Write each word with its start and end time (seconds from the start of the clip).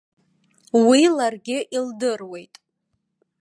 Уи 0.87 1.01
ларгьы 1.17 1.57
илдыруеит. 1.75 2.55